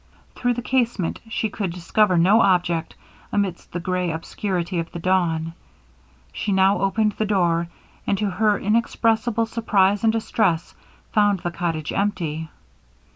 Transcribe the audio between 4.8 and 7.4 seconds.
the dawn. She now opened the